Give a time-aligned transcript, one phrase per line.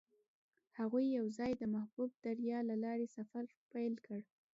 [0.79, 4.19] هغوی یوځای د محبوب دریا له لارې سفر پیل کړ.